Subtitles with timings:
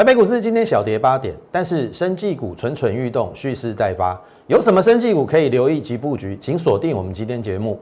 [0.00, 4.18] 台北股市今天小跌八点，但是生技股蠢蠢欲动，蓄势待发。
[4.46, 6.38] 有什么生技股可以留意及布局？
[6.40, 7.78] 请锁定我们今天节目。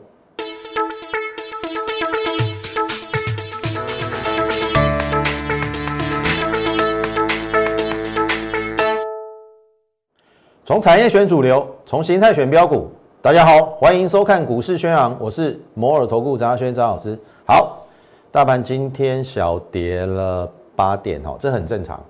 [10.64, 12.90] 从产业选主流，从形态选标股。
[13.22, 17.16] 大家好，欢迎收看股市宣扬，我是摩尔投顾张轩张老师。
[17.46, 17.86] 好，
[18.32, 22.00] 大盘今天小跌了八点，哈，这很正常。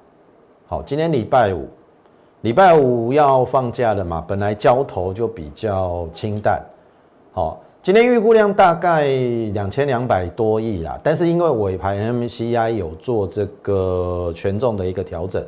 [0.66, 1.66] 好，今天礼拜五，
[2.42, 6.62] 礼拜五要放假了嘛，本来交投就比较清淡。
[7.32, 9.06] 好，今天预估量大概
[9.54, 15.42] 两千两百多亿啦，但是因为尾盘 MCI 有做这个权重的一个调整。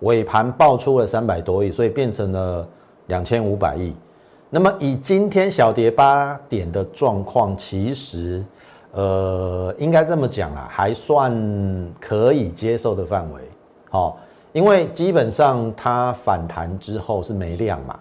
[0.00, 2.66] 尾盘爆出了三百多亿，所以变成了
[3.08, 3.94] 两千五百亿。
[4.48, 8.42] 那么以今天小跌八点的状况，其实
[8.92, 11.32] 呃应该这么讲啦，还算
[12.00, 13.40] 可以接受的范围。
[13.90, 14.18] 好，
[14.52, 17.98] 因为基本上它反弹之后是没量嘛。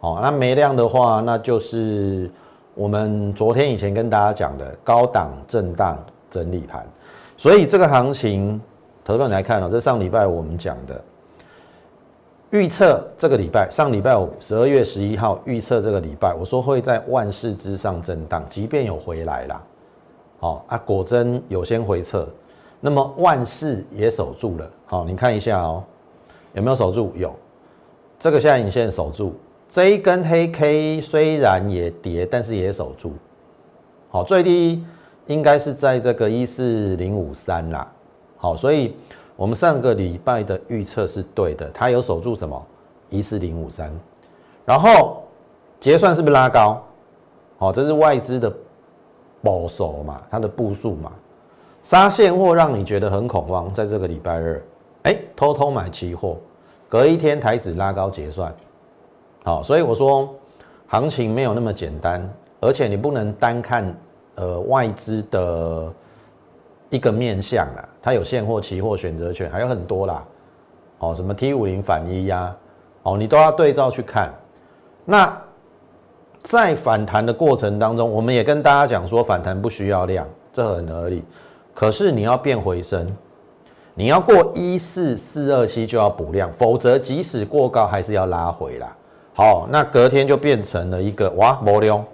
[0.00, 2.30] 好，那没量的话，那就是
[2.74, 6.86] 我们昨天以前跟大家讲的高档震荡整理盘。
[7.36, 8.60] 所以这个行情，
[9.04, 11.02] 投资你来看哦，这上礼拜我们讲的。
[12.50, 19.60] 预测这个礼拜，上礼拜五十二月十一号预测这个礼拜，我说会在万事之上震荡，即便有回来啦，
[20.44, 22.28] 好啊，果真有先回撤，
[22.78, 25.82] 那么万事也守住了，好，你看一下哦，
[26.52, 27.10] 有没有守住？
[27.16, 27.34] 有，
[28.18, 29.32] 这个下影线守住，
[29.70, 33.14] 这一根黑 K 虽然也跌，但是也守住，
[34.10, 34.84] 好，最低
[35.28, 37.90] 应该是在这个一四零五三啦，
[38.36, 38.94] 好，所以。
[39.36, 42.66] 我们上个礼拜的预测是对的，它有守住什么
[43.10, 43.90] 一四零五三，
[44.64, 45.24] 然后
[45.80, 46.80] 结算是不是拉高？
[47.58, 48.48] 好，这是外资的
[49.44, 51.12] 保守嘛，它的步数嘛，
[51.82, 54.62] 杀现货让你觉得很恐慌，在这个礼拜二，
[55.02, 56.38] 哎，偷偷买期货，
[56.88, 58.52] 隔一天台指拉高结算，
[59.44, 60.34] 好，所以我说
[60.88, 62.26] 行情没有那么简单，
[62.60, 63.94] 而且你不能单看
[64.36, 65.92] 呃外资的。
[66.90, 70.24] 一个面向啊，它有现货、期货、选择权，还有很多啦。
[70.98, 72.54] 哦，什么 T 五零反一呀，
[73.02, 74.32] 哦，你都要对照去看。
[75.04, 75.42] 那
[76.44, 81.24] 在反弹的过程当中，我们也跟大家讲说，反弹不需要量，这很合理。
[81.74, 83.04] 可是你要变回升，
[83.94, 88.96] 你要过一四四二七就要补量，否则即使过高还是要拉回啦。
[89.34, 92.04] 好，那隔天就变成了一个哇，没量。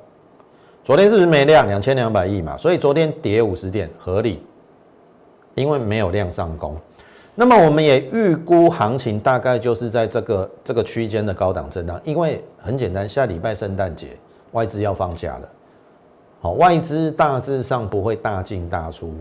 [0.82, 1.66] 昨天是不是没量？
[1.66, 4.42] 两千两百亿嘛，所以昨天跌五十点合理。
[5.56, 6.76] 因为没有量上攻，
[7.34, 11.98] 那么我们也预估行情大概就是在这个这个区间的高档震荡。
[12.04, 14.08] 因为很简单，下礼拜圣诞节
[14.52, 15.48] 外资要放假了，
[16.40, 19.14] 好，外资大致上不会大进大出，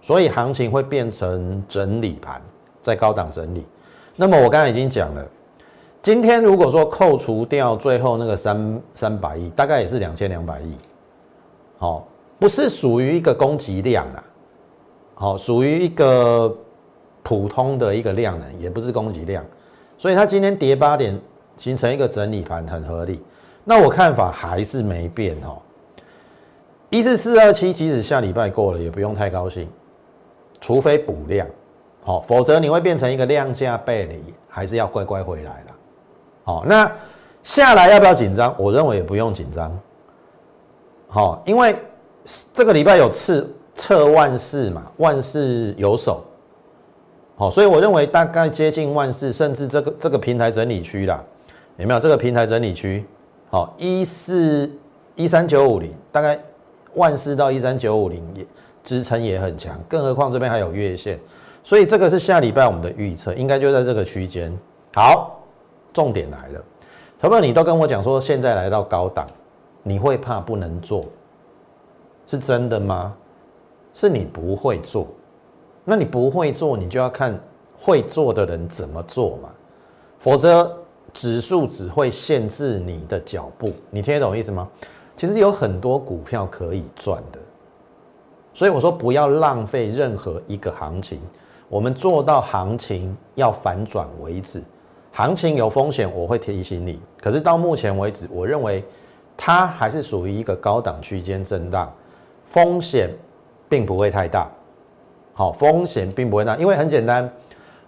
[0.00, 2.40] 所以行情会变成整理盘，
[2.80, 3.66] 在高档整理。
[4.16, 5.26] 那么我刚才已经讲了，
[6.02, 10.74] 今天如果说扣除掉最后那个三三百亿，大概也是两千两百亿，
[11.78, 14.24] 好，不是属于一个供给量啊。
[15.14, 16.56] 好，属于一个
[17.22, 19.44] 普通的一个量能，也不是供给量，
[19.98, 21.18] 所以它今天跌八点，
[21.56, 23.22] 形成一个整理盘，很合理。
[23.64, 25.58] 那我看法还是没变哦。
[26.88, 29.68] 一四四二七，即使下礼拜过了，也不用太高兴，
[30.60, 31.46] 除非补量，
[32.02, 35.74] 好，否则你会变成一个量价背离，还是要乖乖回来了。
[36.44, 36.90] 好，那
[37.42, 38.54] 下来要不要紧张？
[38.58, 39.78] 我认为也不用紧张。
[41.08, 41.76] 好，因为
[42.52, 43.48] 这个礼拜有次。
[43.76, 46.22] 测万事嘛，万事有手，
[47.40, 51.24] 好，所以我认为大概接近万事，甚至这个这个平台整理区啦，
[51.78, 53.02] 有没有这个平台整理区？
[53.48, 54.70] 好，一四
[55.16, 56.38] 一三九五零，大概
[56.96, 58.46] 万事到一三九五零也
[58.84, 61.18] 支撑也很强，更何况这边还有月线，
[61.64, 64.54] 所以这个是下礼拜我们的预测，应该就在这个区间。
[64.94, 65.40] 好，
[65.94, 66.62] 重点来了，
[67.22, 69.26] 朋友你都跟我讲说现在来到高档，
[69.82, 71.06] 你会怕不能做，
[72.26, 73.14] 是真的吗？
[73.94, 75.08] 是你不会做，
[75.90, 77.36] 那你不会做，你就要看
[77.76, 79.48] 会做的人怎么做嘛，
[80.20, 80.72] 否则
[81.12, 83.72] 指数只会限制你的脚步。
[83.90, 84.68] 你听得懂意思吗？
[85.16, 87.40] 其实有很多股票可以赚的，
[88.54, 91.18] 所以我说不要浪费任何一个行情，
[91.68, 94.62] 我们做到行情要反转为止。
[95.10, 97.00] 行情有风险，我会提醒你。
[97.20, 98.84] 可是到目前为止，我认为
[99.36, 101.92] 它还是属于一个高档区间震荡，
[102.46, 103.10] 风险。
[103.68, 104.50] 并不会太大，
[105.40, 107.26] 好，风险并不会大，因为很简单，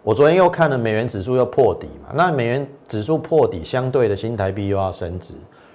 [0.03, 5.35] 我昨天又看了美元指数又破底嘛，那美元指数破底，相对的新台币又要升值，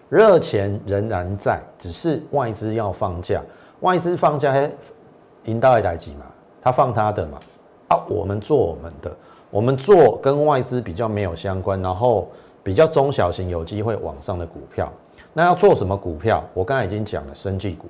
[0.09, 3.43] 热钱仍然在，只是外资要放假，
[3.81, 4.67] 外资放假还
[5.43, 6.25] 引到一台机嘛，
[6.63, 7.37] 他放他的嘛，
[7.89, 9.15] 啊，我们做我们的，
[9.51, 12.29] 我我们做跟外资比较没有相关，然后
[12.61, 14.87] 比较中小型有机会往上的股票。
[15.33, 16.43] 那要做什么股票？
[16.53, 17.87] 我刚才已经讲了，生技股。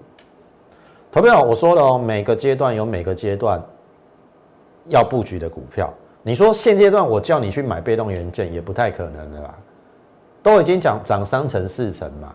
[1.11, 3.61] 投票我说了哦，每个阶段有每个阶段
[4.89, 5.93] 要布局的股票。
[6.23, 9.57] 你说现阶段我叫你去买被动元件，也不太可能了吧，
[10.43, 12.33] 都已经涨涨三成四成嘛。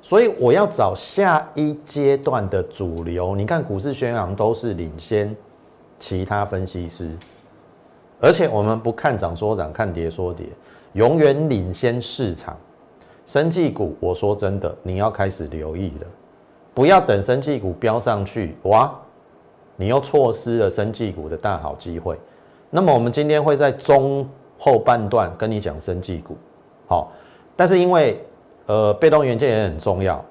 [0.00, 3.36] 所以我要找下一阶段的主流。
[3.36, 5.34] 你看股市宣扬都是领先
[5.98, 7.10] 其他分析师，
[8.20, 10.46] 而且我们不看涨说涨，看跌说跌，
[10.94, 12.56] 永远领先市场。
[13.24, 16.06] 生技股，我说真的，你要开始留意了，
[16.74, 18.92] 不要等生技股飙上去，哇，
[19.76, 22.18] 你又错失了生技股的大好机会。
[22.70, 24.26] 那么我们今天会在中
[24.58, 26.36] 后半段跟你讲生技股，
[26.86, 27.12] 好，
[27.54, 28.24] 但是因为
[28.66, 30.24] 呃被动元件也很重要，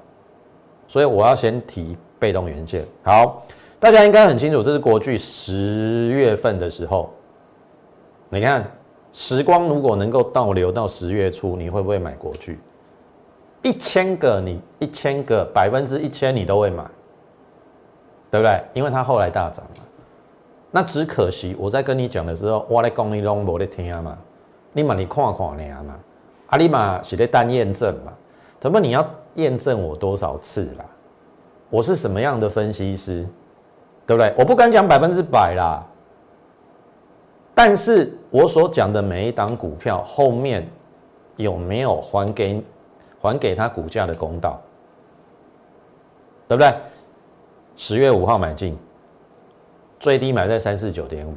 [0.88, 2.86] 所以我要先提被动元件。
[3.04, 3.46] 好，
[3.80, 7.12] 大家应该很清楚，这是国巨十月份的时候，
[8.30, 8.66] 你看
[9.14, 12.58] 时光如果能够倒流到十月初，你会不会买国巨？
[13.62, 16.84] 一千个你一千个百分之一千你都会买，
[18.32, 18.64] 对不对？
[18.74, 19.84] 因为它后来大涨嘛。
[20.72, 24.18] 那只可惜我在跟你讲的时候，我来讲你拢无在听嘛。
[24.74, 26.00] 你嘛你看看啊嘛，
[26.48, 28.14] 阿你嘛是在单验证嘛。
[28.60, 29.06] 怎么你要
[29.36, 30.86] 验证我多少次啦？
[31.70, 33.28] 我是什么样的分析师，
[34.08, 34.34] 对不对？
[34.38, 35.86] 我不敢讲百分之百啦，
[37.54, 40.68] 但是我所讲的每一档股票后面
[41.36, 42.64] 有没有还给？
[43.24, 44.60] 还给他股价的公道，
[46.48, 46.74] 对不对？
[47.76, 48.78] 十月五号买进，
[50.00, 51.34] 最低买在三四九点五，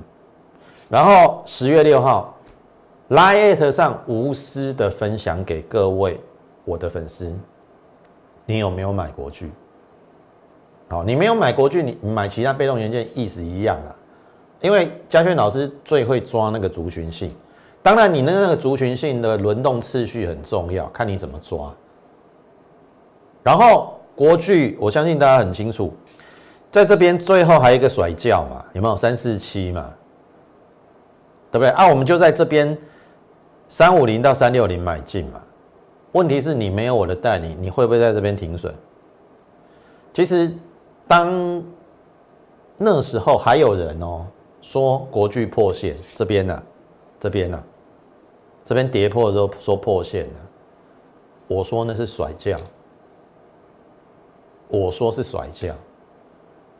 [0.89, 2.35] 然后十月六号
[3.11, 6.21] ，Lite 上无私的分享给各位
[6.65, 7.35] 我的粉丝，
[8.47, 9.51] 你有没有买国剧？
[10.89, 13.97] 好，你没有买国剧，你买其他被动元件意思一样啊，
[14.61, 17.35] 因为嘉轩老师最会抓那个族群性。
[17.83, 21.71] 当然，你的那个族群性的轮动次序很重要，看你怎么抓。
[23.43, 25.93] 然后国剧，我相信大家很清楚，
[26.75, 29.89] 在这边最后还有一个甩轿嘛，有没有三四七嘛？
[31.53, 31.69] 对不对？
[31.69, 32.77] 啊，我们就在这边
[33.69, 35.41] 三五零到三六零买进嘛。
[36.11, 38.75] 问题是你没有我的带领，你会不会在这边停损？
[40.13, 40.53] 其实
[41.07, 41.63] 当
[42.77, 44.27] 那时候还有人哦
[44.61, 46.61] 说国巨破线这边呢，
[47.21, 47.63] 这边呢。
[48.65, 50.41] 这边跌破的时候说破线了，
[51.47, 52.59] 我说那是甩价，
[54.67, 55.73] 我说是甩价，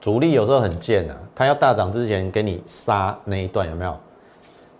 [0.05, 3.97] 主力有时候很贱啊，他要大涨之前给你杀那一段有没有？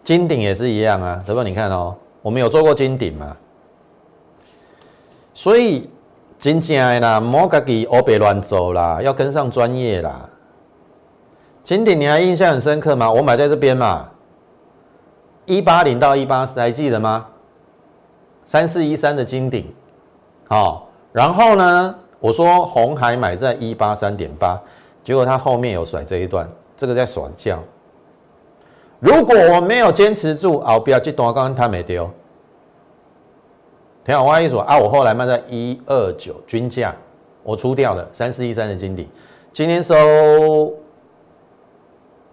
[0.03, 1.43] 金顶也是一样啊，对吧？
[1.43, 3.35] 你看哦，我们有做过金顶嘛，
[5.33, 5.89] 所以
[6.39, 10.29] 真正的啦，莫自己欧别乱走啦，要跟上专业啦。
[11.63, 13.11] 金顶你还印象很深刻吗？
[13.11, 14.07] 我买在这边嘛。
[15.47, 17.25] 一八零到一八四还记得吗？
[18.45, 19.75] 三四一三的金顶，
[20.51, 24.61] 好，然后呢，我说红海买在一八三点八，
[25.05, 27.63] 结果它后面有甩这一段，这个在甩叫。
[28.99, 32.11] 如果我没有坚持住，啊，不要去刚刚它没丢。
[34.05, 36.95] 听好我意思啊，我后来卖在一二九均价，
[37.43, 39.09] 我出掉了三四一三的金底，
[39.53, 39.95] 今天收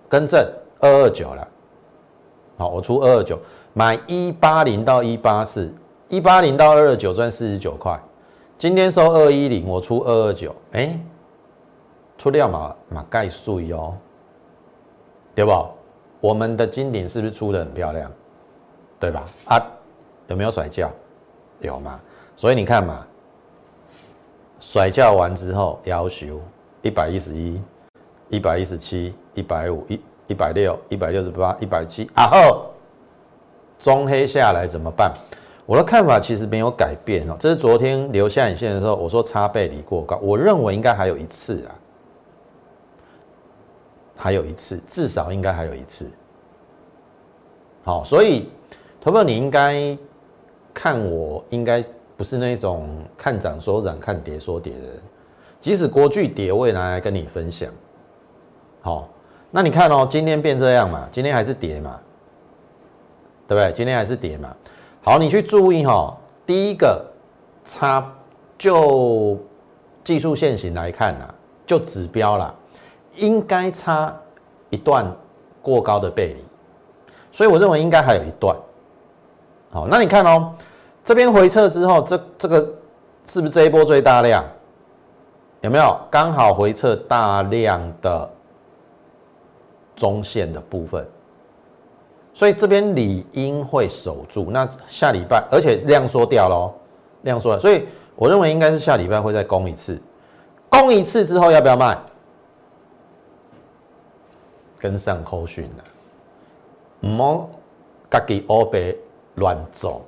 [0.07, 0.45] 更正
[0.79, 1.47] 二二九了。
[2.57, 3.37] 好，我出二二九，
[3.73, 5.73] 买一八零到一八四，
[6.09, 7.99] 一八零到二二九赚四十九块。
[8.57, 10.97] 今天收二一零，我出二二九，哎，
[12.21, 13.97] 出料嘛嘛盖税哦，
[15.33, 15.51] 对不？
[16.19, 18.11] 我们的金顶是不是出的很漂亮？
[18.99, 19.23] 对吧？
[19.45, 19.59] 啊，
[20.27, 20.87] 有没有甩价？
[21.61, 21.99] 有嘛？
[22.35, 23.03] 所以你看嘛，
[24.59, 26.39] 甩价完之后要求
[26.83, 27.59] 一百一十一、
[28.29, 29.99] 一百一十七、一百五一。
[30.27, 32.71] 一百六、一百六十八、一百七，啊后
[33.77, 35.11] 中黑下来怎么办？
[35.65, 37.35] 我的看法其实没有改变哦。
[37.37, 41.75] 这是昨天留下影线的时候，我说差背离过高，我认为应该还有一次啊，
[44.21, 46.09] 还有一次，至少应该还有一次。
[47.83, 48.49] 好，所以
[48.99, 49.97] 投票你应该
[50.73, 51.83] 看我，应该
[52.15, 52.87] 不是那种
[53.17, 55.01] 看涨说涨、看跌说跌的人。
[55.59, 57.69] 即使国巨跌，我也拿来跟你分享。
[58.81, 59.09] 好。
[59.53, 61.99] 那你看哦，今天变这样嘛，今天还是跌嘛，
[63.45, 63.69] 对不对？
[63.73, 64.55] 今天还是跌嘛。
[65.01, 67.05] 好，你去注意哈，第一个
[67.65, 68.09] 差
[68.57, 69.37] 就
[70.05, 71.25] 技术线型来看呐，
[71.65, 72.55] 就指标啦，
[73.21, 74.13] 应该差
[74.69, 75.09] 一段
[75.61, 76.43] 过高的背离，
[77.31, 78.55] 所以我认为应该还有一段。
[79.71, 80.53] 好，那你看哦，
[81.05, 82.57] 这边回撤之后，这这个
[83.25, 84.43] 是不是这一波最大量？
[85.61, 88.29] 有没有刚好回撤大量的？
[89.93, 91.05] 中线的部分，
[92.33, 94.49] 所以这边理应会守住。
[94.49, 96.73] 那下礼拜，而且量缩掉喽，
[97.21, 97.85] 量缩了，所以
[98.15, 100.01] 我认为应该是下礼拜会再攻一次，
[100.69, 101.95] 攻一次之后要不要卖？
[104.81, 107.49] 跟上扣讯了，唔好
[108.09, 108.95] 自己欧白
[109.35, 110.01] 乱走。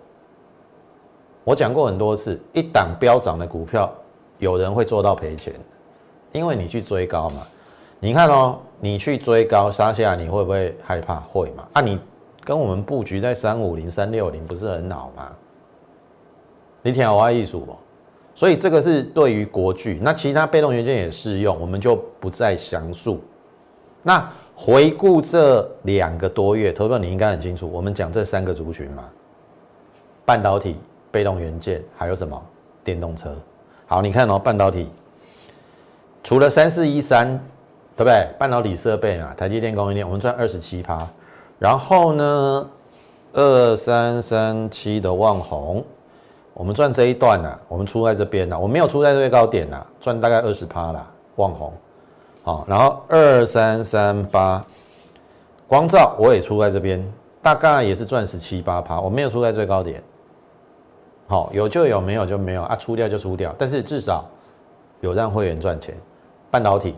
[1.43, 3.93] 我讲过很多次，一档飙涨的股票，
[4.39, 5.53] 有人会做到赔钱，
[6.31, 7.43] 因为你去追高嘛。
[7.99, 11.19] 你看哦，你去追高杀下，你会不会害怕？
[11.19, 11.67] 会嘛？
[11.73, 11.99] 啊，你
[12.43, 15.31] 跟我们布局在三五零、三六零，不是很好吗？
[16.81, 17.77] 你听我意思不？
[18.33, 23.21] 所以这个是对于国巨，那其他被动元件也适用，我们就不再详述。
[24.01, 24.27] 那。
[24.55, 27.69] 回顾这两个多月，投票你应该很清楚。
[27.71, 29.03] 我们讲这三个族群嘛，
[30.25, 30.77] 半导体、
[31.11, 32.41] 被动元件，还有什么
[32.83, 33.35] 电动车？
[33.87, 34.87] 好，你看哦，半导体
[36.23, 37.27] 除了三四一三，
[37.95, 38.27] 对不对？
[38.37, 40.97] 半导体设备嘛，台积电、供应链，我们赚二十七趴。
[41.59, 42.69] 然后呢，
[43.33, 45.83] 二三三七的旺宏，
[46.53, 51.73] 我们赚这一段呢，我们出在这边呢，我没有出在最高点呐，赚大概二十趴啦，旺宏。
[52.43, 54.61] 好，然后二三三八
[55.65, 57.01] 光照我也出在这边，
[57.41, 60.03] 大概也是赚十七八趴，我没有出在最高点。
[61.25, 64.25] 好，有就有，没有就没有啊，出掉就出掉，但是至少
[64.99, 65.95] 有让会员赚钱。
[66.51, 66.95] 半导体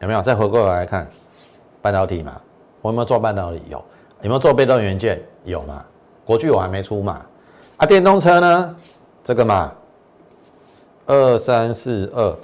[0.00, 0.22] 有没有？
[0.22, 1.06] 再回过来看
[1.80, 2.40] 半导体嘛？
[2.80, 3.62] 我有没有做半导体？
[3.68, 3.84] 有。
[4.22, 5.22] 有没有做被动元件？
[5.44, 5.84] 有嘛？
[6.24, 7.20] 国巨我还没出嘛？
[7.76, 8.76] 啊，电动车呢？
[9.22, 9.70] 这个嘛，
[11.04, 12.36] 二三四二。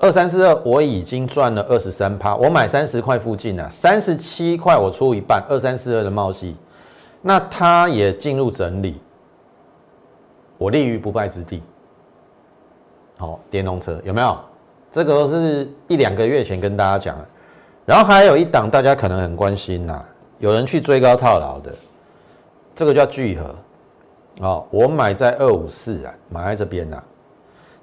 [0.00, 2.34] 二三四二，我已经赚了二十三趴。
[2.34, 5.44] 我买三十块附近啊，三十七块我出一半。
[5.48, 6.56] 二三四二的茂系，
[7.20, 8.98] 那它也进入整理，
[10.56, 11.62] 我立于不败之地。
[13.18, 14.38] 好，电动车有没有？
[14.90, 17.24] 这个是一两个月前跟大家讲的。
[17.84, 20.02] 然后还有一档，大家可能很关心呐，
[20.38, 21.74] 有人去追高套牢的，
[22.74, 23.54] 这个叫聚合。
[24.40, 27.02] 哦，我买在二五四啊，买在这边呐。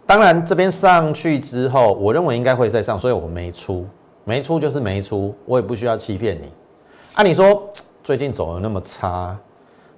[0.08, 3.86] 当然，这边上去之后，我认为应该会再上，所以我没出，
[4.24, 6.50] 没出就是没出，我也不需要欺骗你。
[7.16, 7.70] 按你说
[8.06, 9.38] 最近走的那么差，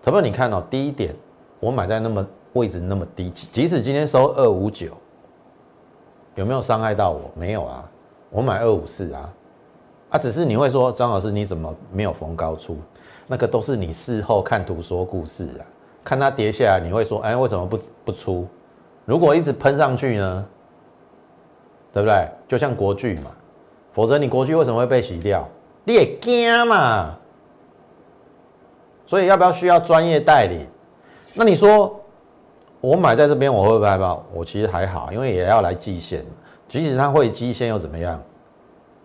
[0.01, 1.13] 投票你看哦，第一点，
[1.59, 4.97] 我买在那么位置那么低，即使今天收二五九，
[6.33, 7.29] 有没有伤害到我？
[7.35, 7.87] 没有啊，
[8.31, 9.29] 我买二五四啊，
[10.09, 12.75] 啊，只是你会说张老师你怎么没有逢高出？
[13.27, 15.61] 那个都是你事后看图说故事啊，
[16.03, 18.47] 看它跌下来，你会说，哎，为什么不不出？
[19.09, 20.45] 如果一直喷上去呢，
[21.91, 22.27] 对不对？
[22.47, 23.31] 就像国剧嘛，
[23.91, 25.49] 否则你国剧为什么会被洗掉？
[25.83, 27.17] 你也惊嘛。
[29.07, 30.63] 所以要不要需要专业代理？
[31.33, 31.99] 那你说
[32.81, 34.15] 我买在这边我会不会害怕？
[34.31, 36.23] 我其实还好，因为也要来季线，
[36.67, 38.21] 即使它会季线又怎么样？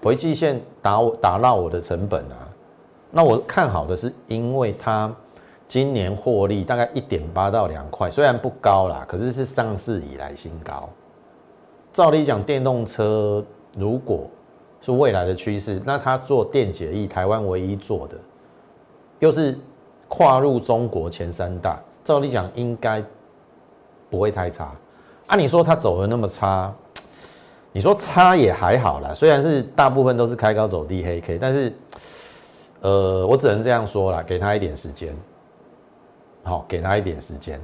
[0.03, 2.37] 回季线打我打到我的成本啊。
[3.11, 5.11] 那我看好的是因为它。
[5.67, 10.89] 今年获利大概一点八到两块，虽然不高啦，可是是上市以来新高。
[11.93, 13.45] 照理讲，电动车
[13.77, 14.29] 如果
[14.81, 18.17] 是未来的趋势，那它做电解液，台湾唯一做的，
[19.21, 19.59] 又是
[20.09, 23.03] 跨入中国前三大，照理讲应该
[24.11, 24.73] 不会太差。
[25.27, 26.73] 按你说它走的那么差，
[27.73, 31.73] 你说差也还好啦，虽然是大部分都是开高走低黑 K，但是，
[32.83, 35.17] 呃，我只能这样说啦，给他一点时间。
[36.45, 37.61] 好，给他一点时间。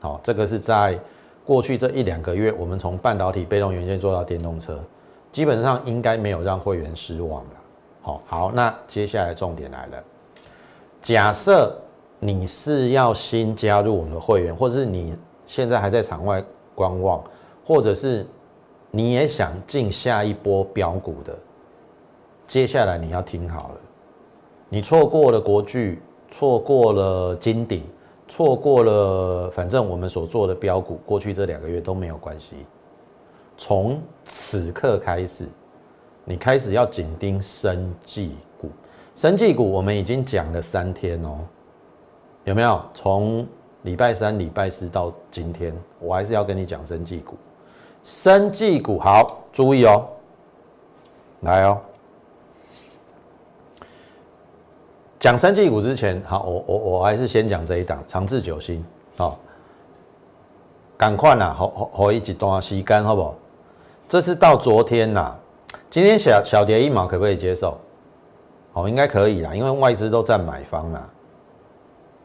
[0.00, 0.98] 好，这个是在
[1.44, 4.78] 过去这一两个月，我们从半导体被动元件做到电动车，
[5.32, 7.50] 基本上应该没有让会员失望了。
[8.02, 10.04] 好，好，那接下来重点来了。
[11.00, 11.76] 假设
[12.20, 15.16] 你是要新加入我们的会员，或者是你
[15.46, 17.22] 现在还在场外观望，
[17.64, 18.26] 或者是
[18.90, 21.36] 你也想进下一波标股的，
[22.46, 23.80] 接下来你要听好了，
[24.68, 27.82] 你错过了国巨，错过了金鼎。
[28.32, 32.64] 错过了，反正我们所做的标股，过去这两个月都没有关系。
[33.58, 35.46] 从此刻开始，
[36.24, 38.70] 你开始要紧盯生技股。
[39.14, 41.40] 生技股我们已经讲了三天哦，
[42.44, 42.82] 有没有？
[42.94, 43.46] 从
[43.82, 47.36] 礼拜三、礼拜四到今天，我还是要跟你讲生技股。
[48.02, 50.08] 生技股好，注意哦，
[51.40, 51.78] 来哦。
[55.22, 58.84] 讲三季股之前，好，我我我还是先讲这一档长治久心，
[59.16, 59.38] 好，
[60.96, 63.32] 赶快呐，好好好一几段吸干，好不好？
[64.08, 65.32] 这是到昨天呐，
[65.88, 67.78] 今天小小跌一毛，可不可以接受？
[68.72, 71.08] 好，应该可以啦，因为外资都在买方啦。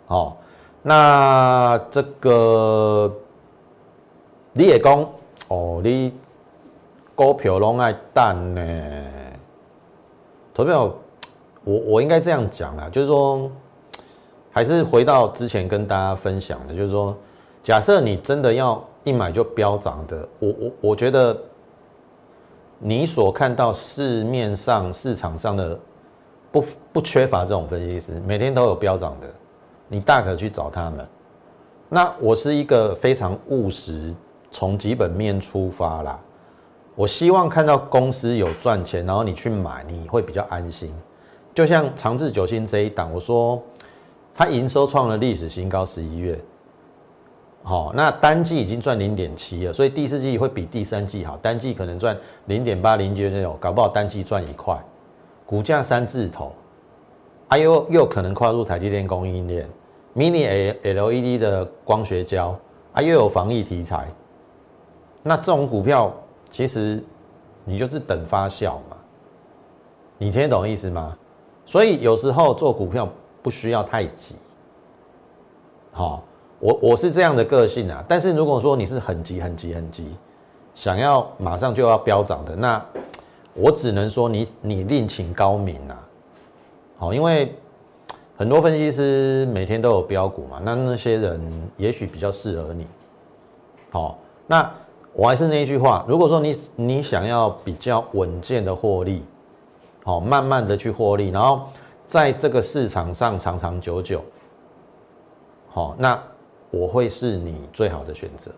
[0.08, 0.38] 好，
[0.82, 3.16] 那这个
[4.54, 5.08] 你也讲
[5.50, 6.12] 哦，你
[7.14, 8.64] 股票拢爱等呢，
[10.52, 10.92] 投票。
[11.68, 13.52] 我我应该这样讲啦，就是说，
[14.50, 17.14] 还是回到之前跟大家分享的，就是说，
[17.62, 21.38] 假设你真的要一买就飙涨的，我我我觉得，
[22.80, 25.78] 你所看到市面上市场上的
[26.54, 29.28] 不不缺乏这种分析师，每天都有飙涨的，
[29.90, 31.06] 你大可去找他们。
[31.90, 34.16] 那我是一个非常务实，
[34.52, 36.18] 从基本面出发啦。
[36.96, 40.94] 我希望看到公司有赚钱，然后你去买，你会比较安心。
[41.58, 43.60] 就像长治久兴这一档，我说
[44.32, 46.40] 它营收创了历史新高，十一月，
[47.64, 54.80] 好，那单季已经赚零点七了，所以第四季会比第三季好，单季可能赚零点八、零点九，搞不好单季赚一块，
[55.48, 56.54] 股价三字头，
[57.48, 59.68] 啊又又可能跨入台积电供应链
[60.16, 62.56] ，mini A LED 的光学胶，
[62.94, 64.08] 啊又有防疫题材，
[65.24, 66.14] 那这种股票。
[66.52, 67.04] 其实
[67.66, 68.98] 你就是等发酵嘛，
[70.20, 71.18] 你听懂意思吗？
[71.68, 73.08] 所以有时候做股票
[73.44, 74.36] 不需要太急，
[75.92, 76.24] 好，
[76.60, 78.04] 我我是这样的个性啊。
[78.08, 80.08] 但是如果说你是很急、很急、很急，
[80.74, 82.84] 想要马上就要飙涨的，那
[83.54, 86.08] 我只能说你你另请高明啊。
[86.98, 87.54] 好，因为
[88.36, 92.88] 很多分析师每天都有标股嘛，那那些人也许比较适合你。
[93.92, 94.72] 好，那。
[95.14, 99.24] 我还是那句话，如果说你你想要比较稳健的获利，
[100.08, 101.68] 好，慢慢的去获利，然后
[102.06, 104.24] 在这个市场上长长久久，
[105.68, 106.18] 好，那
[106.72, 108.50] 我会是你最好的选择，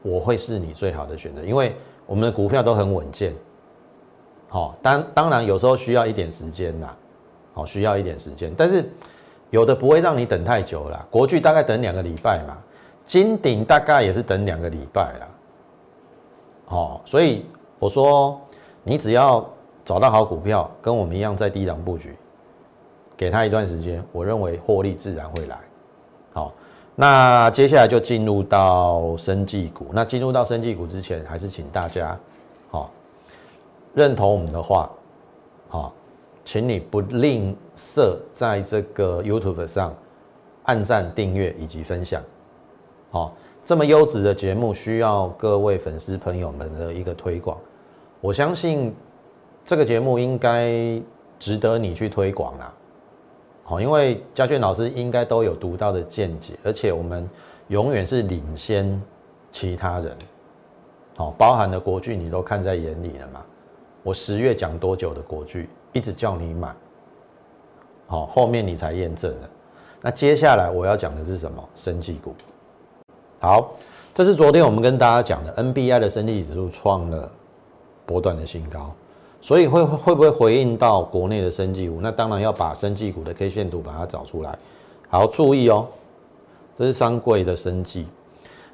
[0.00, 3.34] 我会是你最好的选择，因为我们的股票都很稳健，
[4.48, 6.96] 好，当当然有时候需要一点时间啦，
[7.52, 8.90] 好，需要一点时间，但是
[9.50, 12.56] 有的不会让你等太久了，国巨大概等两个礼拜嘛。
[13.04, 15.28] 金顶大概也是等两个礼拜啦，
[16.68, 17.44] 哦，所以
[17.78, 18.40] 我说
[18.82, 19.46] 你只要
[19.88, 22.14] 找到好股票，跟我们一样在低档布局，
[23.16, 25.58] 给他一段时间，我认为获利自然会来。
[26.34, 26.52] 好，
[26.94, 29.86] 那接下来就进入到生技股。
[29.94, 32.20] 那进入到生技股之前，还是请大家
[32.70, 32.90] 好
[33.94, 34.90] 认同我们的话，
[35.70, 35.94] 好，
[36.44, 39.94] 请你不吝啬在这个 YouTube 上
[40.64, 42.22] 按赞、订阅以及分享。
[43.10, 47.56] 好，这么优质的节目需要各位粉丝朋友们的一个推广。
[48.20, 48.94] 我相信
[49.68, 50.72] 这个节目应该
[51.38, 52.72] 值得你去推广啦。
[53.64, 57.28] 好，因为嘉俊老师应该都有独到的见解，而且我们
[57.66, 58.98] 永远是领先
[59.52, 60.16] 其他人。
[61.16, 63.44] 好，包含的国剧你都看在眼里了嘛？
[64.02, 66.74] 我十月讲多久的国剧，一直叫你买。
[68.06, 69.50] 好，后面你才验证了。
[70.00, 71.62] 那接下来我要讲的是什么？
[71.76, 72.34] 生技股。
[73.38, 73.74] 好，
[74.14, 77.30] 这是昨天我们跟大家讲的，NBI 的升绩指数创了
[78.06, 78.90] 波段的新高，
[79.40, 82.00] 所以会会不会回应到国内的生技股？
[82.00, 84.58] 那当然要把生技股的 K 线图把它找出来。
[85.08, 85.86] 好，注意哦，
[86.76, 88.06] 这是三贵的生技，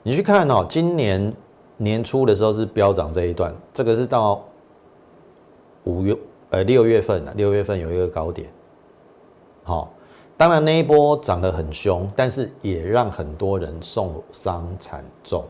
[0.03, 1.33] 你去看哦，今年
[1.77, 4.43] 年初的时候是飙涨这一段，这个是到
[5.85, 6.17] 五月
[6.51, 8.49] 呃六月份了，六月份有一个高点，
[9.63, 9.91] 好。
[10.37, 15.45] 当然那一波涨得很凶，但是也让很多人受伤惨重，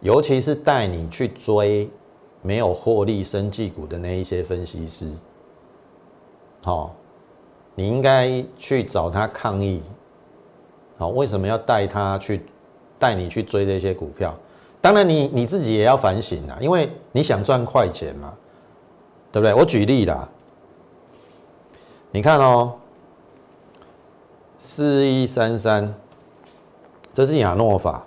[0.00, 1.90] 尤其是带你去追
[2.42, 5.10] 没有获利生技股的那一些分析师，
[6.62, 6.94] 好，
[7.74, 9.80] 你应该去找他抗议，
[10.98, 12.44] 好，为什么要带他去
[12.98, 14.36] 带你去追这些股票？
[14.80, 18.34] 当然你你自己也要反省啊，因为你想赚快钱嘛，
[19.30, 19.54] 对不对？
[19.54, 20.28] 我举例啦，
[22.10, 22.74] 你看哦。
[24.64, 25.92] 四一三三，
[27.12, 28.04] 这是亚诺法，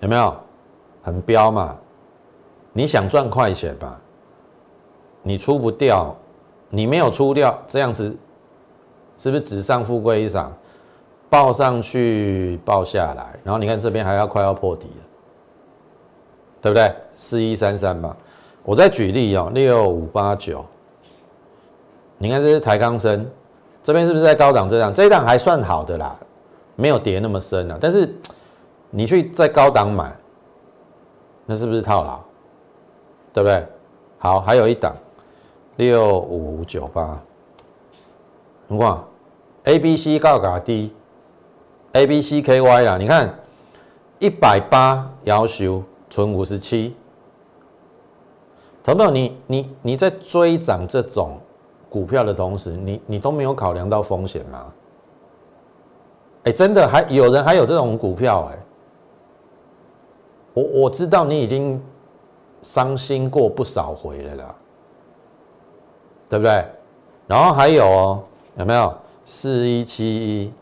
[0.00, 0.34] 有没有？
[1.02, 1.76] 很标嘛？
[2.78, 3.98] 你想赚快钱吧？
[5.20, 6.14] 你出不掉，
[6.70, 8.16] 你没有出掉，这样子
[9.18, 10.56] 是不是纸上富贵一场？
[11.28, 15.04] 报上去，报下来，然后你看这边还要快要破底了，
[16.62, 16.94] 对不对？
[17.16, 18.16] 四一三三吧。
[18.62, 20.64] 我再举例哦，六五八九，
[22.16, 23.28] 你看这是台钢升。
[23.82, 24.94] 这边是不是在高档这样？
[24.94, 26.16] 这一档还算好的啦，
[26.76, 27.76] 没有跌那么深啊。
[27.80, 28.08] 但是
[28.88, 30.16] 你去在高档买，
[31.44, 32.20] 那是不是套牢？
[33.38, 33.64] 对不对？
[34.18, 34.96] 好，还有一档
[35.76, 37.16] 六五九八，
[38.66, 39.04] 什么
[39.62, 40.92] ？A B C 高嘎低
[41.92, 42.98] ，A B C K Y 啦。
[42.98, 43.32] 你看
[44.18, 46.96] 一百八要求存五十七，
[48.82, 51.38] 同友，你你你在追涨这种？
[51.88, 54.66] 股票的同时，你你都没有考量到风险吗？
[56.42, 58.58] 哎，真的还有人还有这种股票哎，
[60.54, 61.80] 我我知道你已经
[62.62, 64.54] 伤心过不少回了啦。
[66.28, 66.64] 对不对？
[67.26, 68.22] 然后还有哦，
[68.56, 68.94] 有没有
[69.24, 70.52] 四一七一？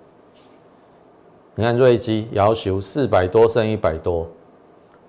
[1.57, 4.29] 你看瑞基要求四百多剩一百多，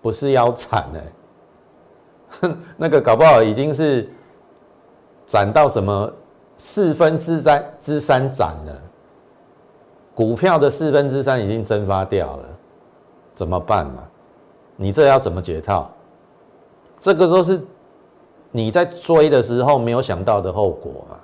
[0.02, 0.88] 不是要惨
[2.41, 4.10] 哎， 那个搞不好已经是
[5.26, 6.12] 涨到什么
[6.58, 8.82] 四分之三之三涨了，
[10.15, 12.50] 股票的四分之三已经蒸发掉了，
[13.36, 14.04] 怎么办嘛？
[14.76, 15.91] 你这要怎么解套？
[17.08, 17.65] 这个都是
[18.52, 21.15] 你在追的时候没有想到的后果嘛？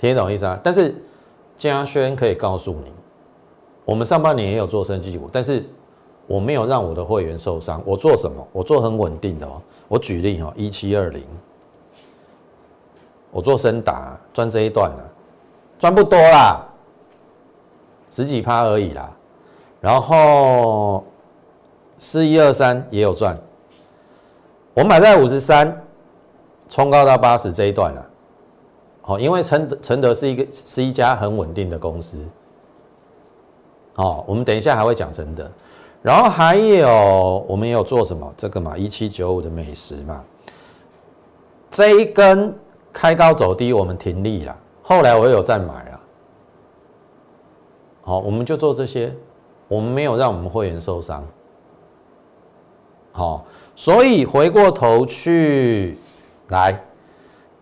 [0.00, 0.58] 听懂意思啊？
[0.64, 0.92] 但是
[1.56, 2.92] 嘉轩可以告诉你，
[3.84, 5.64] 我们上半年也有做升级股，但是
[6.26, 7.80] 我没有让我的会员受伤。
[7.84, 8.44] 我做什么？
[8.50, 9.62] 我做很稳定的哦。
[9.86, 11.22] 我举例哦，一七二零，
[13.30, 15.04] 我做深打赚这一段呢，
[15.78, 16.66] 赚不多啦，
[18.10, 19.08] 十几趴而已啦。
[19.80, 21.04] 然后
[21.96, 23.38] 四一二三也有赚，
[24.74, 25.82] 我买在五十三，
[26.68, 28.06] 冲高到八十这一段了。
[29.00, 32.18] 好，因为承德承德是一个是一家很稳定的公司。
[33.94, 35.48] 哦，我们等一下还会讲承德，
[36.02, 40.24] 然后还有我们也有做什么这个嘛，一七九五的美食嘛，
[41.70, 42.52] 这一根
[42.92, 46.00] 开高走低，我们停利了，后来我有再买了。
[48.02, 49.14] 好，我们就做这些，
[49.68, 51.24] 我们没有让我们会员受伤。
[53.12, 53.44] 好，
[53.76, 55.98] 所以回过头去
[56.48, 56.80] 来。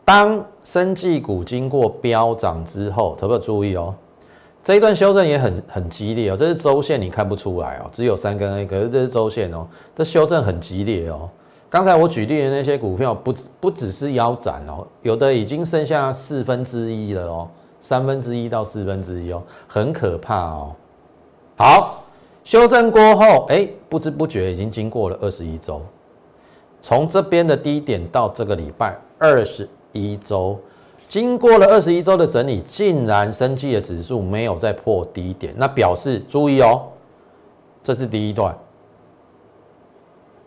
[0.05, 3.94] 当生技股经过飙涨之后，特别注意哦，
[4.62, 6.37] 这一段修正也很很激烈哦。
[6.37, 11.31] 这是周线，你看不出来哦，只有三根 A，可是这是周线哦，这修正很激烈哦。
[11.70, 17.48] 刚才我举例的那些股票，不不只是腰斩哦，有的已经剩下四分之一了哦，
[17.81, 20.75] 三分之一到四分之一哦，很可怕哦。
[21.57, 22.03] 好，
[22.42, 25.81] 修正过后，哎，不知不觉已经经过了二十一周，
[26.83, 29.66] 从这边的低点到这个礼拜二十。
[29.95, 30.59] 一周，
[31.07, 36.88] 经过了二十一周的整理，竟然升绩的指数没有再破低点，那表示注意哦，
[37.83, 38.57] 这是第一段，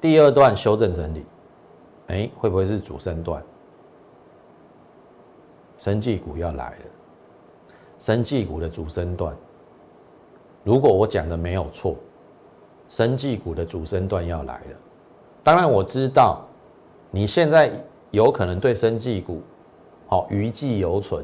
[0.01, 1.23] 第二段修正整理，
[2.07, 3.39] 哎，会不会是主升段？
[5.77, 6.85] 生技股要来了，
[7.99, 9.31] 生技股的主升段，
[10.63, 11.95] 如果我讲的没有错，
[12.89, 14.77] 生技股的主升段要来了，
[15.45, 16.41] 当然我知道
[17.09, 17.71] 你现在。
[18.11, 19.41] 有可能对生技股，
[20.07, 21.21] 好余悸犹存，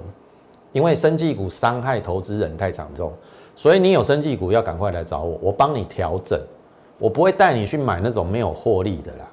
[0.73, 3.13] 因为生技股伤害投资人太惨重，
[3.55, 6.37] 所以你有生技股要赶快来找我，我帮你调整，
[6.99, 9.25] 我不会带你去买那种没有获利的啦，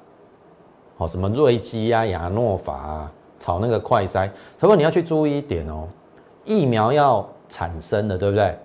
[0.95, 5.85] 好什么瑞基啊、亚诺法啊，炒那个快筛，不过你要去注意一点哦，
[6.45, 8.57] 疫苗要产生的，对不对？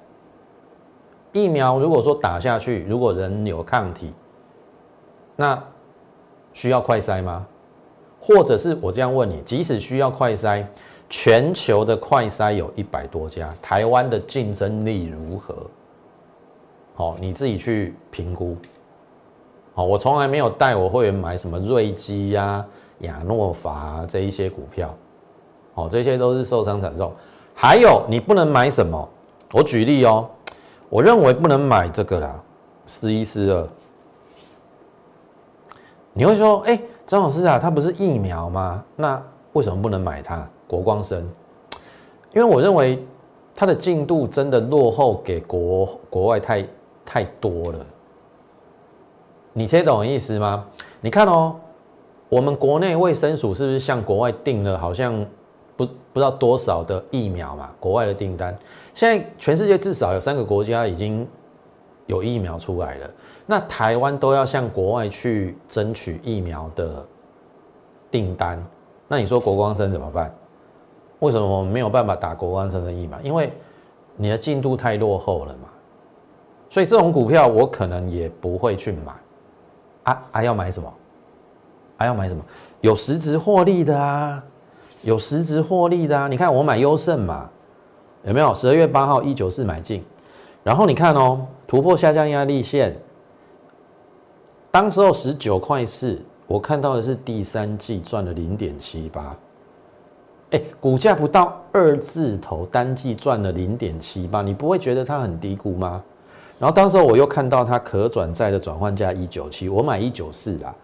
[1.32, 4.12] 疫苗如果说打下去，如果人有抗体，
[5.34, 5.60] 那
[6.54, 7.46] 需要快筛吗？
[8.18, 10.64] 或者是我这样问你，即使需要快筛，
[11.10, 15.54] 全球的快筛有一百多家，台湾的竞争力如何？
[16.94, 18.56] 好，你自己去评估。
[19.74, 22.64] 好，我从来没有带我会员买什么瑞基呀、
[23.00, 24.94] 亚诺法这一些股票，
[25.74, 27.12] 好，这些都是受伤惨重。
[27.52, 29.06] 还有你不能买什么？
[29.52, 30.26] 我举例哦，
[30.88, 32.40] 我认为不能买这个啦，
[32.86, 33.68] 四一四二。
[36.14, 36.80] 你会说，哎？
[37.06, 38.82] 张老师啊，它不是疫苗吗？
[38.96, 39.22] 那
[39.52, 40.48] 为什么不能买它？
[40.66, 41.22] 国光生，
[42.32, 43.04] 因为我认为
[43.54, 46.66] 它的进度真的落后给国国外太
[47.04, 47.78] 太多了。
[49.52, 50.64] 你听懂意思吗？
[51.02, 51.56] 你看哦，
[52.30, 55.14] 我们国内卫生署是不是向国外订了好像
[55.76, 57.70] 不不知道多少的疫苗嘛？
[57.78, 58.56] 国外的订单，
[58.94, 61.28] 现在全世界至少有三个国家已经
[62.06, 63.10] 有疫苗出来了。
[63.46, 67.04] 那台湾都要向国外去争取疫苗的
[68.10, 68.64] 订单，
[69.06, 70.34] 那你说国光生怎么办？
[71.18, 73.20] 为什么我们没有办法打国光生的疫苗？
[73.22, 73.52] 因为
[74.16, 75.68] 你的进度太落后了嘛。
[76.70, 79.12] 所以这种股票我可能也不会去买。
[80.04, 80.92] 啊啊，要买什么？
[81.98, 82.42] 啊要买什么？
[82.80, 84.42] 有实质获利的啊，
[85.02, 86.28] 有实质获利的啊。
[86.28, 87.48] 你看我买优胜嘛，
[88.24, 88.54] 有没有？
[88.54, 90.02] 十二月八号一九四买进，
[90.62, 92.96] 然后你看哦，突破下降压力线。
[94.74, 99.36] 当时候十九块四，我看到的是第三季赚了零点七八，
[100.50, 106.02] 哎，股价不到二字头，单季赚了零点七八，你不会觉得它很低估吗？
[106.58, 110.74] 然后当时候我又看到它可转债的转换价一九七，我买一九四啦，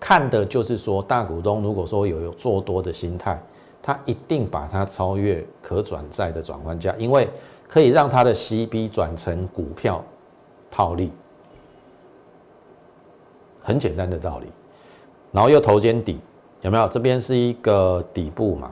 [0.00, 3.38] 看的就是说大股东如果说有有做多的心态，
[3.82, 7.28] 他一定把它超越可转债的转换价，因为
[7.68, 10.02] 可以让它的 CB 转成股票
[10.70, 11.12] 套利。
[13.64, 14.46] 很简单的道理，
[15.32, 16.20] 然后又头肩底，
[16.60, 16.86] 有没有？
[16.86, 18.70] 这边是一个底部嘛，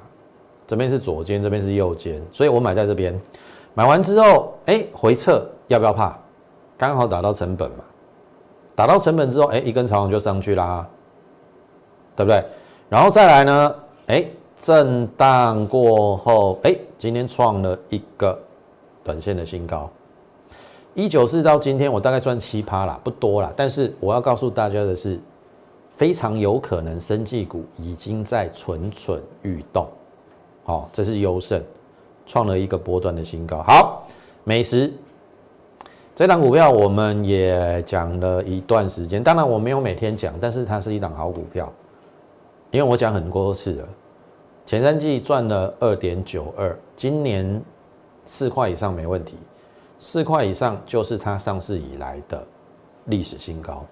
[0.66, 3.18] 这边是左肩，这边是右肩，所以我买在这边。
[3.74, 6.16] 买完之后，哎，回撤要不要怕？
[6.76, 7.84] 刚好打到成本嘛，
[8.74, 10.86] 打到成本之后，哎，一根长红就上去啦，
[12.14, 12.44] 对不对？
[12.90, 13.74] 然后再来呢，
[14.08, 14.26] 哎，
[14.58, 18.38] 震荡过后，哎，今天创了一个
[19.02, 19.88] 短线的新高。
[20.94, 23.50] 一九四到今天，我大概赚七趴啦，不多啦。
[23.56, 25.18] 但是我要告诉大家的是，
[25.96, 29.86] 非常有可能生技股已经在蠢蠢欲动。
[30.64, 31.62] 好，这是优胜
[32.26, 33.62] 创了一个波段的新高。
[33.62, 34.06] 好，
[34.44, 34.92] 美食
[36.14, 41.72] 这档股票我们也讲了一段时间，当然我没有每天讲，但是它是一档好股票，
[42.70, 43.88] 因为我讲很多次了。
[44.66, 47.62] 前三季赚了二点九二，今年
[48.26, 49.36] 四块以上没问题。
[50.02, 52.44] 四块以上就是它上市以来的
[53.04, 53.86] 历史新高。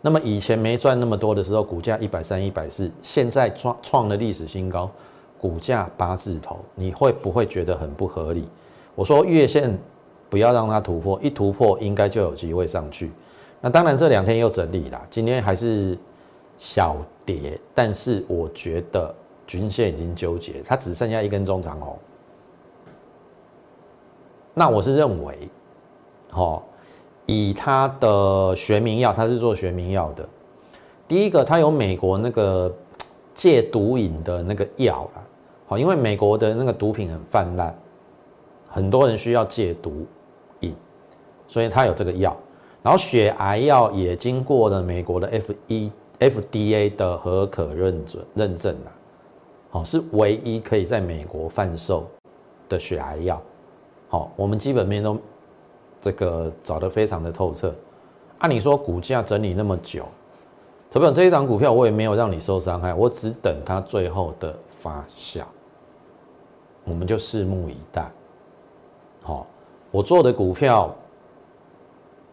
[0.00, 4.90] 那么以前没赚那么多的时候，股价一百三、一百四，现在创创了历史新高，
[5.38, 8.48] 股价八字头，你会不会觉得很不合理？
[8.94, 9.78] 我说月线
[10.30, 13.10] 不要让它突破，一突破应该就有机会上去。
[13.60, 15.94] 那当然这两天又整理了，今天还是
[16.58, 16.96] 小
[17.26, 19.14] 跌，但是我觉得
[19.46, 21.98] 均线已经纠结，它只剩下一根中长红。
[24.54, 25.34] 那我是认为，
[26.32, 26.62] 哦，
[27.26, 30.28] 以他的学名药，他是做学名药的。
[31.06, 32.72] 第一个，他有美国那个
[33.34, 35.22] 戒毒瘾的那个药啦，
[35.66, 37.74] 好，因为美国的那个毒品很泛滥，
[38.68, 40.06] 很多人需要戒毒
[40.60, 40.74] 瘾，
[41.48, 42.36] 所以它有这个药。
[42.82, 48.92] 然后血癌药也经过了美国的 F 一 FDA 的合可认准认证啦，
[49.70, 52.08] 好，是唯一可以在美国贩售
[52.68, 53.40] 的血癌药。
[54.10, 55.16] 好，我们基本面都
[56.00, 57.72] 这个找得非常的透彻。
[58.40, 60.04] 按你说股价整理那么久，
[60.90, 65.44] 投票这一档股票我也没有让你受伤害，我只等它最后的发酵，
[66.82, 68.10] 我们就拭目以待。
[69.22, 69.46] 好，
[69.92, 70.92] 我做的股票，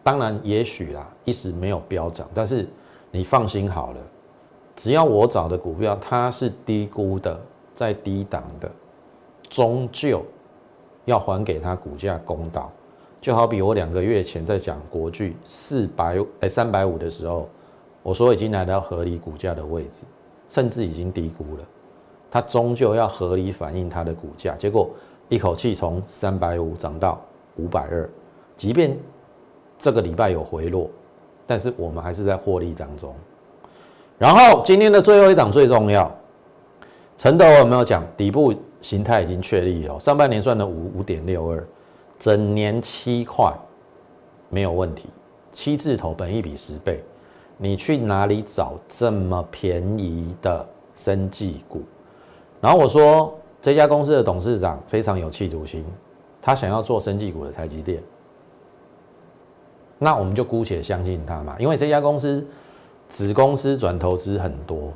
[0.02, 2.66] 当然也许啦，一时没有飙涨，但是
[3.12, 4.00] 你放心好了，
[4.74, 7.40] 只要我找的股票它是低估的，
[7.72, 8.68] 在低档的，
[9.48, 10.24] 终究。
[11.08, 12.70] 要还给他股价公道，
[13.18, 17.48] 就好比我两个月前在讲国巨四百哎三百五的时候，
[18.02, 20.04] 我说已经来到合理股价的位置，
[20.50, 21.64] 甚至已经低估了，
[22.30, 24.54] 它终究要合理反映它的股价。
[24.58, 24.90] 结果
[25.30, 27.18] 一口气从三百五涨到
[27.56, 28.06] 五百二，
[28.54, 28.94] 即便
[29.78, 30.90] 这个礼拜有回落，
[31.46, 33.14] 但是我们还是在获利当中。
[34.18, 36.14] 然后今天的最后一档最重要，
[37.16, 38.52] 陈德有没有讲底部？
[38.80, 41.66] 形态已经确立哦，上半年赚了五五点六二，
[42.18, 43.52] 整年七块
[44.48, 45.08] 没有问题，
[45.50, 47.02] 七字头本一比十倍，
[47.56, 50.64] 你去哪里找这么便宜的
[50.94, 51.82] 生技股？
[52.60, 55.84] 然后我说这家公司的董事长非常有企图心，
[56.40, 58.00] 他想要做生技股的台积电，
[59.98, 62.46] 那我们就姑且相信他嘛，因为这家公司
[63.08, 64.92] 子公司转投资很多，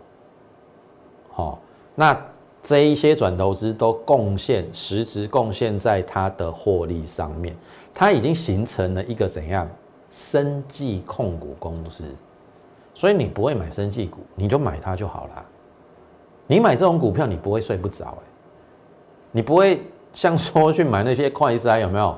[1.32, 1.58] 好，
[1.96, 2.16] 那。
[2.62, 7.56] 这一些转投资都贡献实质贡献在它的获利上面，
[7.92, 9.68] 它已经形成了一个怎样
[10.10, 12.04] 生技控股公司，
[12.94, 15.44] 所以你不会买生技股，你就买它就好了。
[16.46, 18.26] 你买这种股票，你不会睡不着哎，
[19.32, 19.82] 你不会
[20.14, 22.16] 像说去买那些快筛有没有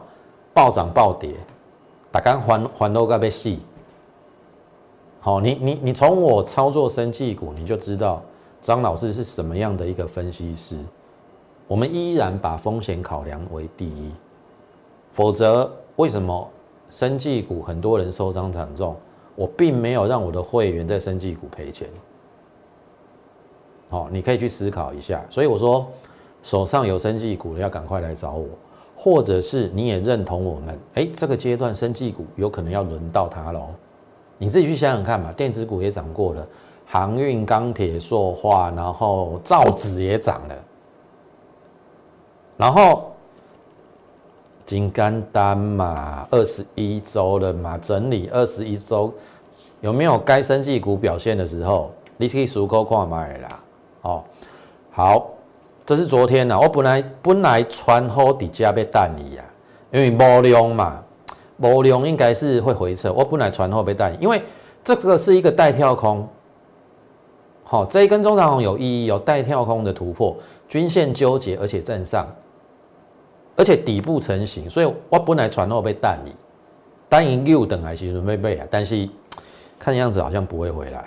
[0.52, 1.34] 暴涨暴跌，
[2.12, 3.60] 打刚还还都该被戏。
[5.20, 8.22] 好，你你你从我操作生技股，你就知道。
[8.64, 10.74] 张老师是什么样的一个分析师？
[11.68, 14.10] 我们依然把风险考量为第一，
[15.12, 16.50] 否则为什么
[16.88, 18.96] 生技股很多人受伤惨重？
[19.36, 21.86] 我并没有让我的会员在生技股赔钱。
[23.90, 25.22] 好，你可以去思考一下。
[25.28, 25.86] 所以我说，
[26.42, 28.46] 手上有生技股的要赶快来找我，
[28.96, 33.66] 或者是你也认同我们，哎，这个阶段生技股有可能要轮到它喽。
[34.38, 36.48] 你自己去想想看嘛，电子股也涨过了。
[36.86, 40.54] 航运、钢铁、塑化，然后造纸也涨了，
[42.56, 43.12] 然后
[44.64, 49.12] 金刚单嘛，二十一周了嘛，整理二十一周，
[49.80, 51.90] 有没有该升绩股表现的时候？
[52.16, 53.48] 你可以数口看买啦。
[54.02, 54.22] 哦，
[54.92, 55.30] 好，
[55.84, 59.44] 这是昨天呐，我本来本来穿好底价被淡离啊，
[59.90, 61.02] 因为无量嘛，
[61.58, 64.40] 无量应该是会回撤，我本来穿好被淡，因为
[64.84, 66.28] 这个是一个带跳空。
[67.74, 70.36] 好，这一根中长红有意义，有带跳空的突破，
[70.68, 72.24] 均线纠结，而且正上，
[73.56, 76.32] 而且底部成型，所以我本来传后被淡你，
[77.08, 79.08] 单赢六等还是准备背啊，但是
[79.76, 81.04] 看样子好像不会回来。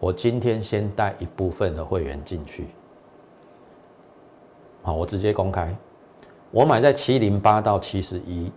[0.00, 2.66] 我今天先带一部分的会员进去，
[4.82, 5.72] 好，我直接公开，
[6.50, 8.50] 我买在七零八到七十一，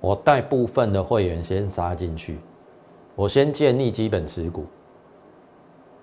[0.00, 2.40] 我带部分的会员先杀进去，
[3.14, 4.66] 我先建立基本持股，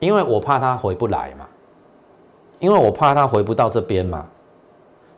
[0.04, 1.48] 因为我怕它回不来嘛，
[2.60, 4.26] 因为我怕它回不到这边嘛，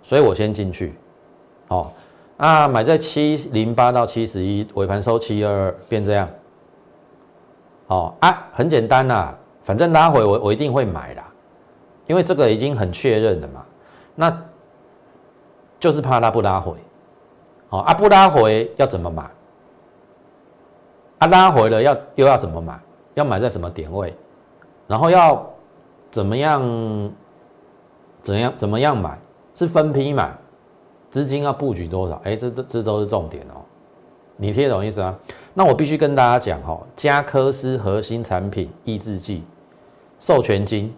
[0.03, 0.93] 所以我先进去，
[1.69, 1.91] 哦，
[2.37, 6.29] 啊，买在七零八到七十一，尾盘收七二二，变这样。
[7.87, 11.23] 哦啊，很简单啦，反正拉回我我一定会买啦，
[12.05, 13.65] 因为这个已经很确认了嘛。
[14.15, 14.41] 那
[15.79, 16.73] 就是怕它不拉回，
[17.69, 19.23] 哦啊不拉回要怎么买？
[21.19, 22.79] 啊拉回了要又要怎么买？
[23.15, 24.13] 要买在什么点位？
[24.87, 25.45] 然后要
[26.11, 27.11] 怎么样？
[28.21, 29.15] 怎样怎么样买？
[29.53, 30.35] 是分批买？
[31.11, 32.19] 资金要布局多少？
[32.23, 33.61] 哎，这这这都是重点哦。
[34.35, 35.15] 你听懂意思吗？
[35.53, 39.43] 那我必须跟大家讲哈，加科斯核心产品抑制剂
[40.19, 40.91] 授权金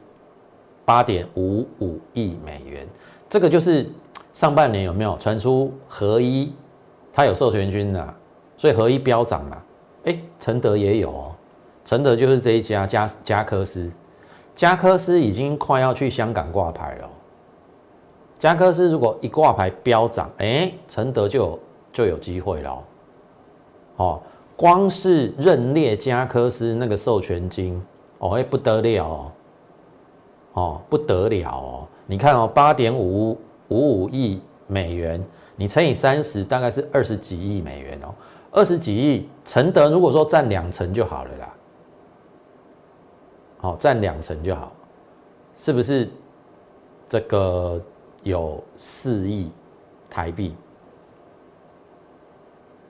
[0.86, 2.88] 八点五五亿美元，
[3.30, 3.88] 这个就是
[4.34, 6.52] 上半年有没有传出合一
[7.12, 8.16] 它有授权金啊，
[8.58, 9.62] 所以合一飙涨嘛。
[10.06, 11.36] 哎，承德也有哦，
[11.88, 13.90] 承德就是这一家加加科斯，
[14.54, 17.10] 加科斯已经快要去香港挂牌了。
[18.38, 21.60] 加科斯如果一挂牌飙涨，哎，承德就有
[21.94, 22.84] 就有机会了。
[23.96, 24.22] 哦，
[24.58, 27.82] 光是认列加科斯那个授权金，
[28.18, 29.32] 哦，哎不得了哦，
[30.56, 33.30] 哦不得了哦，你看哦，八点五
[33.70, 35.24] 五五亿美元，
[35.56, 38.14] 你乘以三十，大概是二十几亿美元哦，
[38.52, 41.54] 二十几亿，承德如果说占两成就好了啦，
[43.60, 44.72] 好占两成就好，
[45.58, 46.10] 是不是？
[47.10, 47.82] 这个
[48.24, 49.50] 有四亿
[50.10, 50.56] 台币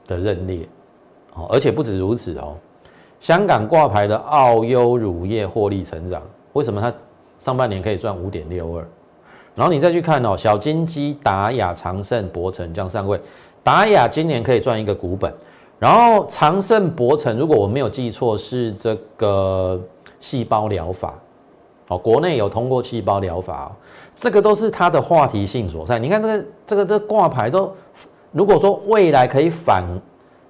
[0.07, 0.67] 的认列。
[1.51, 2.55] 而且不止如此哦，
[3.19, 6.91] 香港挂牌的澳优乳业获利成长，为什么它
[7.37, 8.87] 上半年可以赚五点六二？
[9.53, 13.21] 然后你再去看哦，小金鸡、达雅、长盛、博成这样上位，
[13.63, 15.31] 达雅今年可以赚一个股本，
[15.77, 19.79] 然后长盛、博成，如果我没有记错，是这个
[20.19, 21.13] 细胞疗法，
[21.87, 23.71] 哦，国内有通过细胞疗法，
[24.15, 25.97] 这个都是它的话题性所在。
[25.99, 27.73] 你看这个这个这挂牌都，
[28.31, 29.83] 如果说未来可以反。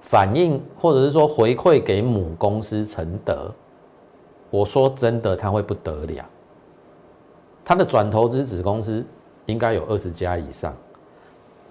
[0.00, 3.52] 反映或者是说回馈给母公司承德，
[4.48, 6.24] 我说真的，他会不得了。
[7.62, 9.04] 他的转投资子公司
[9.44, 10.74] 应该有二十家以上，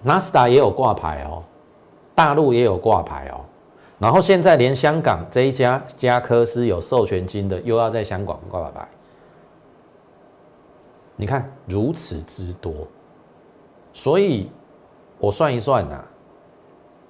[0.04, 1.42] 纳斯达也有挂牌哦，
[2.14, 3.42] 大陆也有挂牌哦，
[4.00, 8.88] 然后现在连香港这一家加科斯有授权金的，又要在香港挂牌，
[11.16, 12.88] 你看如此之多，
[13.94, 14.52] 所以
[15.18, 16.04] 我算一算呐。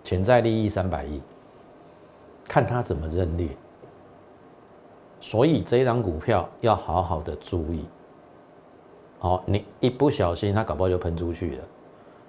[0.03, 1.21] 潜在利益三百亿，
[2.45, 3.49] 看他怎么认列。
[5.19, 7.83] 所以这一张股票要好好的注意。
[9.19, 11.63] 好，你一不小心，它搞不好就喷出去了。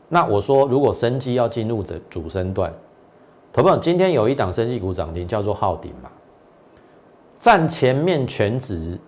[0.08, 2.74] 那我说，如果生机要进入这主升段，
[3.52, 6.10] 投朋友，今天有一档生机股涨停，叫做昊鼎嘛，
[7.40, 8.98] 占前面全值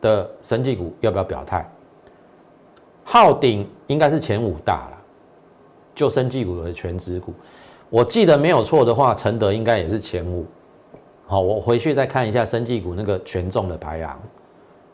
[0.00, 1.68] 的生技股，要不要表态？
[3.04, 4.96] 昊鼎应该是前五大了。
[5.92, 7.34] 就生技股的全指股，
[7.90, 10.46] 我记得没有错的话，承德应该也是前五。
[11.26, 14.18] 好，我回去再看一下生技股那个权重的排行。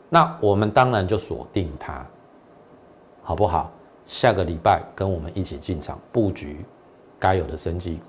[0.09, 2.05] 那我们当然就锁定它，
[3.21, 3.71] 好不好？
[4.05, 6.65] 下个礼拜跟我们一起进场布局
[7.17, 8.01] 该有的生技股。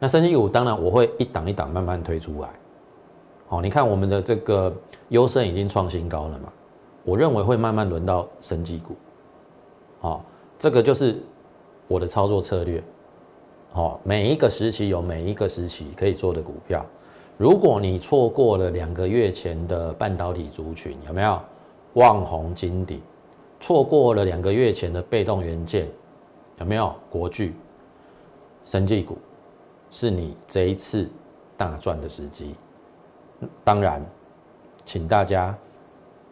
[0.00, 2.48] 那生技股当然我会一档一档慢慢推出来。
[3.46, 4.74] 好，你看我们的这个
[5.10, 6.52] 优胜已经创新高了嘛？
[7.04, 8.96] 我认为会慢慢轮到生技股。
[10.00, 10.24] 好，
[10.58, 11.16] 这个就是。
[11.92, 12.80] 我的操作策略，
[13.72, 16.86] 好，每一个时期有每一个时期可以做的股票。
[17.36, 21.40] 如果你错过了两个月前的半导体族群，有没有
[21.94, 23.02] 望红金鼎？
[23.58, 25.88] 错过了两个月前的被动元件，
[26.60, 27.56] 有没有国巨、
[28.62, 29.18] 生技股？
[29.90, 31.08] 是你这一次
[31.56, 32.54] 大赚的时机。
[33.64, 34.04] 当然，
[34.84, 35.56] 请大家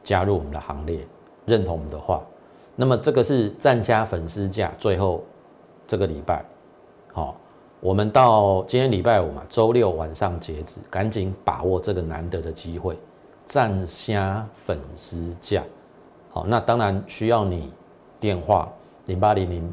[0.02, 1.06] 加入我们的行列，
[1.44, 2.22] 认同我们的话。
[2.76, 5.22] 那么这个是赞加粉丝价，最后。
[5.90, 6.44] 这个礼拜，
[7.14, 7.34] 好，
[7.80, 12.98] 我们到今天礼拜五嘛，周六晚上截止，赶紧把握这个难得的机会，
[13.46, 15.64] 占虾粉丝价，
[16.28, 17.72] 好，那当然需要你
[18.20, 18.70] 电话
[19.06, 19.72] 零八零零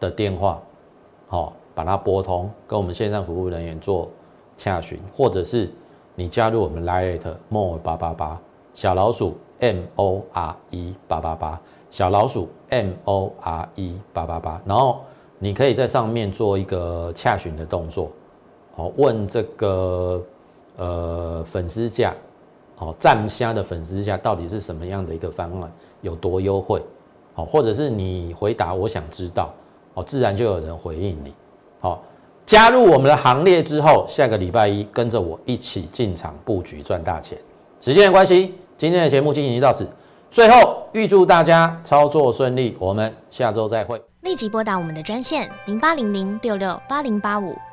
[0.00, 0.60] 的电话，
[1.28, 4.10] 好，把它拨通，跟我们线上服务人员做
[4.56, 5.70] 洽询，或者是
[6.16, 8.40] 你加入我们 Lite More 八八八
[8.74, 11.60] 小老鼠 M O R E 八八八。
[11.90, 15.00] 小老鼠 M O R E 八八八，然后
[15.38, 18.10] 你可以在上面做一个洽询的动作，
[18.74, 20.22] 哦，问这个
[20.76, 22.14] 呃粉丝价
[22.78, 25.72] 哦，站虾的粉丝价到底是什么样的一个方案，
[26.02, 26.82] 有多优惠？
[27.32, 29.50] 好，或者是你回答我想知道，
[29.94, 31.32] 哦，自然就有人回应你。
[31.80, 32.02] 好，
[32.46, 37.38] 加入我们的行列之后，下个礼拜一跟着我一起进场布局赚大钱。
[37.80, 39.88] 时间的关系，今天的节目进行到此。
[40.30, 44.00] 最后，预祝大家操作顺利，我们下周再会。
[44.22, 47.56] 立即拨打我们的专线零八零零六六八零八五